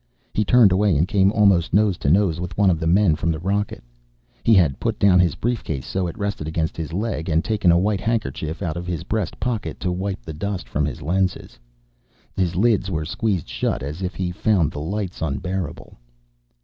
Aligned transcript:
He 0.33 0.43
turned 0.43 0.71
away 0.71 0.97
and 0.97 1.07
came 1.07 1.31
almost 1.31 1.75
nose 1.75 1.95
to 1.99 2.09
nose 2.09 2.39
with 2.39 2.57
one 2.57 2.71
of 2.71 2.79
the 2.79 2.87
men 2.87 3.15
from 3.15 3.29
the 3.31 3.37
rocket. 3.37 3.83
He 4.41 4.55
had 4.55 4.79
put 4.79 4.97
down 4.97 5.19
his 5.19 5.35
briefcase 5.35 5.85
so 5.85 6.07
it 6.07 6.17
rested 6.17 6.47
against 6.47 6.75
his 6.75 6.91
leg 6.91 7.29
and 7.29 7.45
taken 7.45 7.71
a 7.71 7.77
white 7.77 8.01
handkerchief 8.01 8.63
out 8.63 8.75
of 8.75 8.87
his 8.87 9.03
breast 9.03 9.39
pocket 9.39 9.79
to 9.81 9.91
wipe 9.91 10.23
the 10.23 10.33
dust 10.33 10.67
from 10.67 10.85
his 10.85 11.03
lenses. 11.03 11.59
His 12.35 12.55
lids 12.55 12.89
were 12.89 13.05
squeezed 13.05 13.47
shut 13.47 13.83
as 13.83 14.01
if 14.01 14.15
he 14.15 14.31
found 14.31 14.71
the 14.71 14.79
lights 14.79 15.21
unbearable. 15.21 15.99